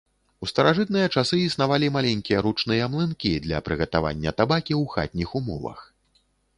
У 0.45 0.47
старажытныя 0.51 1.07
часы 1.19 1.37
існавалі 1.41 1.91
маленькія 1.99 2.41
ручныя 2.47 2.89
млынкі 2.97 3.31
для 3.47 3.63
прыгатавання 3.71 4.29
табакі 4.43 4.73
ў 4.81 4.95
хатніх 4.99 5.29
умовах. 5.43 5.79